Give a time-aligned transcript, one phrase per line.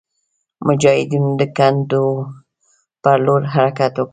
[0.67, 2.05] مجاهدینو د کنډو
[3.03, 4.09] پر لور حرکت وکړ.